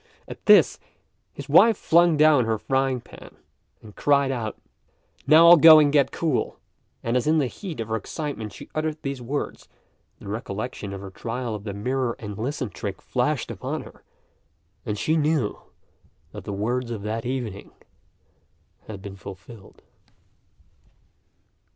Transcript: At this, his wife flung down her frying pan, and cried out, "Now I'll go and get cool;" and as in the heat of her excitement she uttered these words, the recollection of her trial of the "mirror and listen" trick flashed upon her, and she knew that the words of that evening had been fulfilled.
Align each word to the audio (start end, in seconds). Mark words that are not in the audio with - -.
At 0.27 0.47
this, 0.47 0.79
his 1.31 1.47
wife 1.47 1.77
flung 1.77 2.17
down 2.17 2.45
her 2.45 2.57
frying 2.57 3.01
pan, 3.01 3.35
and 3.83 3.95
cried 3.95 4.31
out, 4.31 4.57
"Now 5.27 5.47
I'll 5.47 5.57
go 5.57 5.77
and 5.77 5.93
get 5.93 6.11
cool;" 6.11 6.57
and 7.03 7.15
as 7.15 7.27
in 7.27 7.37
the 7.37 7.45
heat 7.45 7.79
of 7.79 7.87
her 7.87 7.97
excitement 7.97 8.51
she 8.51 8.67
uttered 8.73 8.99
these 9.03 9.21
words, 9.21 9.67
the 10.17 10.27
recollection 10.27 10.91
of 10.91 11.01
her 11.01 11.11
trial 11.11 11.53
of 11.53 11.65
the 11.65 11.73
"mirror 11.75 12.15
and 12.17 12.35
listen" 12.35 12.71
trick 12.71 12.99
flashed 12.99 13.51
upon 13.51 13.83
her, 13.83 14.03
and 14.87 14.97
she 14.97 15.17
knew 15.17 15.61
that 16.31 16.45
the 16.45 16.51
words 16.51 16.89
of 16.89 17.03
that 17.03 17.23
evening 17.23 17.69
had 18.87 19.03
been 19.03 19.15
fulfilled. 19.15 19.83